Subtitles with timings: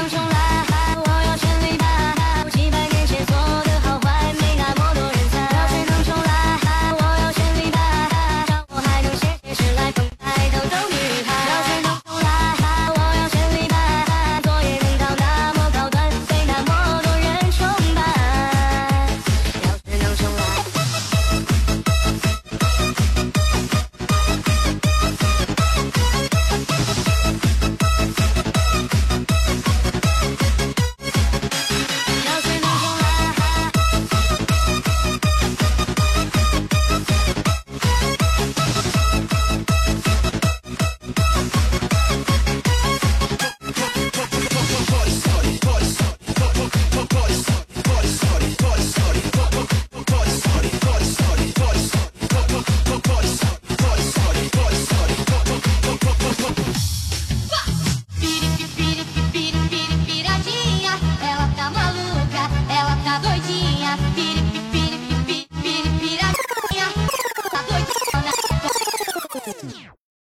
[0.00, 0.59] 又重来。